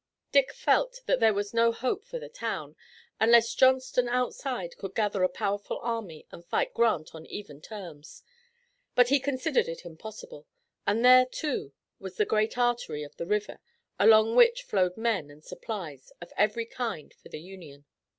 [0.31, 2.75] Dick felt that there was no hope for the town,
[3.19, 8.23] unless Johnston outside could gather a powerful army and fight Grant on even terms.
[8.95, 10.47] But he considered it impossible,
[10.87, 13.59] and there, too, was the great artery of the river
[13.99, 17.85] along which flowed men and supplies of every kind for the Union.